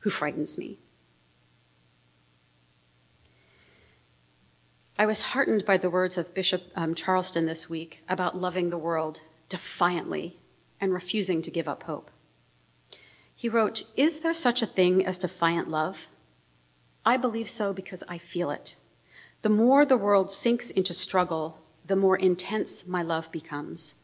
who 0.00 0.10
frightens 0.10 0.56
me. 0.56 0.78
I 4.98 5.06
was 5.06 5.22
heartened 5.22 5.64
by 5.64 5.76
the 5.76 5.90
words 5.90 6.16
of 6.16 6.34
Bishop 6.34 6.72
um, 6.74 6.94
Charleston 6.94 7.46
this 7.46 7.68
week 7.68 8.02
about 8.08 8.40
loving 8.40 8.70
the 8.70 8.78
world 8.78 9.20
defiantly 9.48 10.38
and 10.80 10.92
refusing 10.92 11.42
to 11.42 11.50
give 11.50 11.68
up 11.68 11.84
hope. 11.84 12.10
He 13.34 13.48
wrote, 13.48 13.84
Is 13.94 14.20
there 14.20 14.34
such 14.34 14.62
a 14.62 14.66
thing 14.66 15.04
as 15.04 15.18
defiant 15.18 15.68
love? 15.68 16.08
I 17.04 17.16
believe 17.16 17.50
so 17.50 17.72
because 17.72 18.02
I 18.08 18.18
feel 18.18 18.50
it. 18.50 18.76
The 19.42 19.50
more 19.50 19.84
the 19.84 19.96
world 19.96 20.32
sinks 20.32 20.70
into 20.70 20.94
struggle, 20.94 21.60
the 21.84 21.96
more 21.96 22.16
intense 22.16 22.88
my 22.88 23.02
love 23.02 23.30
becomes. 23.30 23.97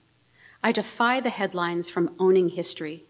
I 0.65 0.73
defy 0.73 1.21
the 1.21 1.29
headlines 1.29 1.91
from 1.91 2.15
owning 2.19 2.49
history, 2.49 3.05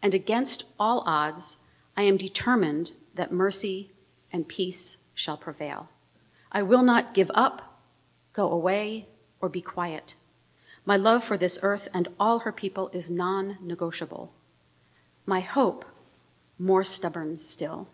and 0.00 0.14
against 0.14 0.62
all 0.78 1.02
odds, 1.04 1.56
I 1.96 2.02
am 2.02 2.16
determined 2.16 2.92
that 3.16 3.32
mercy 3.32 3.90
and 4.32 4.46
peace 4.46 4.98
shall 5.12 5.36
prevail. 5.36 5.88
I 6.52 6.62
will 6.62 6.84
not 6.84 7.12
give 7.12 7.28
up, 7.34 7.80
go 8.32 8.48
away, 8.48 9.08
or 9.40 9.48
be 9.48 9.60
quiet. 9.60 10.14
My 10.86 10.96
love 10.96 11.24
for 11.24 11.36
this 11.36 11.58
earth 11.62 11.88
and 11.92 12.06
all 12.20 12.38
her 12.38 12.52
people 12.52 12.90
is 12.92 13.10
non 13.10 13.58
negotiable. 13.60 14.32
My 15.26 15.40
hope, 15.40 15.84
more 16.60 16.84
stubborn 16.84 17.40
still. 17.40 17.88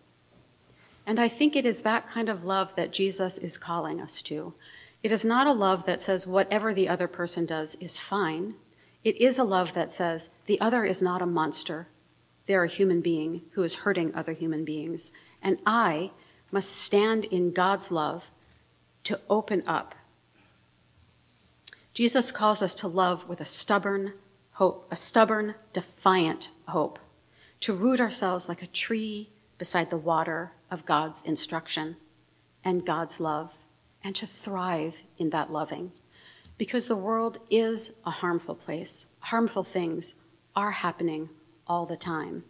And 1.07 1.18
I 1.18 1.29
think 1.29 1.57
it 1.57 1.64
is 1.64 1.81
that 1.81 2.07
kind 2.07 2.29
of 2.29 2.44
love 2.44 2.74
that 2.74 2.92
Jesus 2.92 3.38
is 3.38 3.57
calling 3.57 4.02
us 4.02 4.20
to. 4.22 4.52
It 5.02 5.11
is 5.11 5.24
not 5.24 5.46
a 5.46 5.52
love 5.52 5.87
that 5.87 6.02
says 6.02 6.26
whatever 6.26 6.74
the 6.74 6.88
other 6.88 7.09
person 7.09 7.46
does 7.46 7.76
is 7.76 7.98
fine. 7.98 8.57
It 9.07 9.16
is 9.21 9.38
a 9.38 9.45
love 9.45 9.73
that 9.75 9.92
says 9.92 10.31
the 10.47 10.61
other 10.61 10.85
is 10.85 11.01
not 11.01 11.23
a 11.23 11.27
monster. 11.27 11.87
They're 12.47 12.64
a 12.64 12.69
human 12.69 13.01
being 13.01 13.42
who 13.53 13.62
is 13.62 13.77
hurting 13.77 14.12
other 14.12 14.33
human 14.33 14.64
beings. 14.64 15.12
And 15.40 15.59
I 15.64 16.11
must 16.51 16.73
stand 16.73 17.25
in 17.27 17.53
God's 17.53 17.92
love 17.92 18.31
to 19.05 19.21
open 19.31 19.62
up, 19.69 19.95
Jesus 21.97 22.31
calls 22.31 22.61
us 22.61 22.75
to 22.75 22.88
love 22.88 23.27
with 23.27 23.40
a 23.40 23.47
stubborn 23.47 24.12
hope, 24.53 24.87
a 24.90 24.97
stubborn, 24.97 25.55
defiant 25.73 26.51
hope, 26.69 26.99
to 27.61 27.73
root 27.73 28.01
ourselves 28.01 28.51
like 28.51 28.61
a 28.61 28.66
tree 28.66 29.31
beside 29.57 29.88
the 29.88 29.97
water 29.97 30.53
of 30.71 30.85
God's 30.85 31.23
instruction 31.23 31.97
and 32.62 32.85
God's 32.85 33.19
love, 33.19 33.55
and 34.05 34.14
to 34.14 34.27
thrive 34.27 35.05
in 35.16 35.31
that 35.31 35.51
loving. 35.51 35.92
Because 36.59 36.87
the 36.87 36.97
world 36.97 37.38
is 37.51 37.99
a 38.05 38.11
harmful 38.11 38.55
place. 38.55 39.14
Harmful 39.21 39.64
things 39.64 40.23
are 40.55 40.71
happening 40.71 41.29
all 41.66 41.87
the 41.87 41.97
time. 41.97 42.45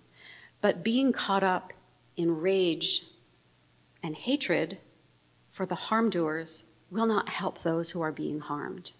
But 0.60 0.84
being 0.84 1.12
caught 1.12 1.42
up 1.42 1.72
in 2.16 2.40
rage 2.40 3.02
and 4.02 4.14
hatred 4.14 4.78
for 5.50 5.66
the 5.66 5.74
harm 5.74 6.10
doers 6.10 6.64
will 6.90 7.06
not 7.06 7.28
help 7.28 7.62
those 7.62 7.90
who 7.90 8.00
are 8.00 8.12
being 8.12 8.40
harmed. 8.40 8.92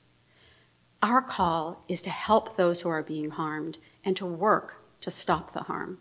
Our 1.02 1.22
call 1.22 1.84
is 1.88 2.02
to 2.02 2.10
help 2.10 2.56
those 2.56 2.80
who 2.80 2.88
are 2.88 3.02
being 3.02 3.30
harmed 3.30 3.78
and 4.04 4.16
to 4.16 4.26
work 4.26 4.82
to 5.02 5.10
stop 5.10 5.52
the 5.52 5.64
harm, 5.64 5.98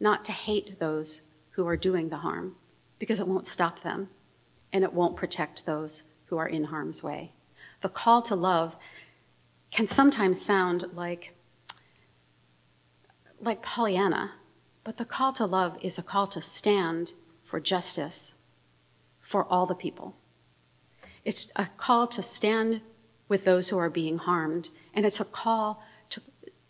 not 0.00 0.24
to 0.24 0.32
hate 0.32 0.80
those 0.80 1.22
who 1.50 1.66
are 1.66 1.76
doing 1.76 2.08
the 2.08 2.18
harm, 2.18 2.56
because 2.98 3.20
it 3.20 3.28
won't 3.28 3.46
stop 3.46 3.82
them 3.82 4.08
and 4.72 4.82
it 4.82 4.94
won't 4.94 5.16
protect 5.16 5.66
those 5.66 6.02
who 6.26 6.38
are 6.38 6.48
in 6.48 6.64
harm's 6.64 7.04
way. 7.04 7.32
The 7.82 7.88
call 7.88 8.22
to 8.22 8.36
love 8.36 8.76
can 9.72 9.88
sometimes 9.88 10.40
sound 10.40 10.84
like, 10.94 11.34
like 13.40 13.60
Pollyanna, 13.60 14.34
but 14.84 14.98
the 14.98 15.04
call 15.04 15.32
to 15.34 15.46
love 15.46 15.76
is 15.82 15.98
a 15.98 16.02
call 16.02 16.28
to 16.28 16.40
stand 16.40 17.12
for 17.42 17.58
justice 17.58 18.34
for 19.20 19.44
all 19.44 19.66
the 19.66 19.74
people. 19.74 20.16
It's 21.24 21.50
a 21.56 21.66
call 21.76 22.06
to 22.08 22.22
stand 22.22 22.82
with 23.28 23.44
those 23.44 23.68
who 23.68 23.78
are 23.78 23.90
being 23.90 24.18
harmed, 24.18 24.68
and 24.94 25.04
it's 25.04 25.20
a 25.20 25.24
call 25.24 25.82
to, 26.10 26.20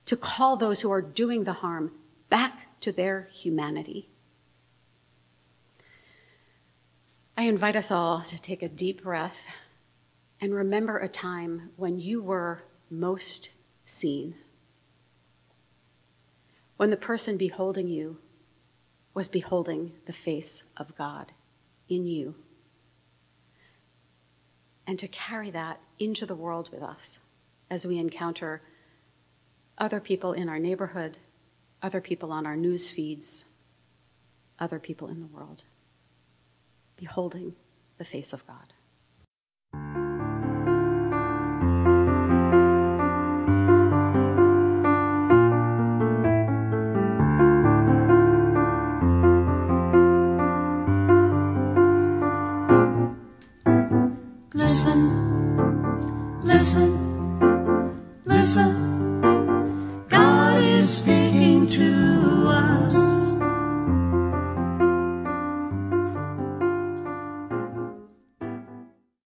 to 0.06 0.16
call 0.16 0.56
those 0.56 0.80
who 0.80 0.90
are 0.90 1.02
doing 1.02 1.44
the 1.44 1.54
harm 1.54 1.92
back 2.30 2.80
to 2.80 2.90
their 2.90 3.28
humanity. 3.32 4.08
I 7.36 7.42
invite 7.42 7.76
us 7.76 7.90
all 7.90 8.22
to 8.22 8.40
take 8.40 8.62
a 8.62 8.68
deep 8.68 9.02
breath 9.02 9.46
and 10.42 10.52
remember 10.52 10.98
a 10.98 11.08
time 11.08 11.70
when 11.76 12.00
you 12.00 12.20
were 12.20 12.64
most 12.90 13.52
seen. 13.84 14.34
When 16.76 16.90
the 16.90 16.96
person 16.96 17.36
beholding 17.36 17.86
you 17.86 18.18
was 19.14 19.28
beholding 19.28 19.92
the 20.06 20.12
face 20.12 20.64
of 20.76 20.96
God 20.96 21.30
in 21.88 22.08
you. 22.08 22.34
And 24.84 24.98
to 24.98 25.06
carry 25.06 25.52
that 25.52 25.80
into 26.00 26.26
the 26.26 26.34
world 26.34 26.70
with 26.72 26.82
us 26.82 27.20
as 27.70 27.86
we 27.86 27.98
encounter 27.98 28.62
other 29.78 30.00
people 30.00 30.32
in 30.32 30.48
our 30.48 30.58
neighborhood, 30.58 31.18
other 31.84 32.00
people 32.00 32.32
on 32.32 32.46
our 32.46 32.56
news 32.56 32.90
feeds, 32.90 33.50
other 34.58 34.80
people 34.80 35.06
in 35.06 35.20
the 35.20 35.26
world 35.26 35.62
beholding 36.96 37.54
the 37.98 38.04
face 38.04 38.32
of 38.32 38.44
God. 38.44 38.72